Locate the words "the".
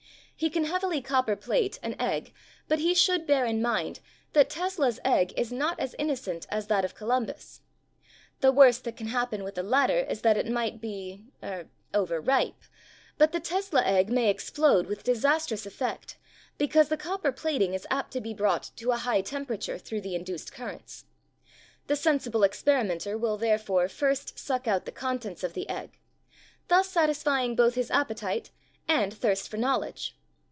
8.39-8.51, 9.53-9.61, 13.33-13.39, 16.89-16.97, 20.01-20.15, 21.85-21.95, 24.85-24.91, 25.53-25.69